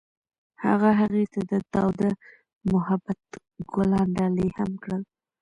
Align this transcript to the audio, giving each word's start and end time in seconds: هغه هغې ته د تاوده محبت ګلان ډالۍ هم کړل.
هغه 0.65 0.89
هغې 1.01 1.23
ته 1.33 1.39
د 1.51 1.53
تاوده 1.73 2.09
محبت 2.71 3.19
ګلان 3.73 4.07
ډالۍ 4.17 4.49
هم 4.57 4.69
کړل. 4.83 5.01